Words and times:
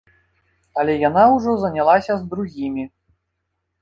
Але 0.83 0.95
яна 1.09 1.23
ўжо 1.35 1.51
занялася 1.65 2.13
з 2.23 2.29
другімі. 2.33 2.83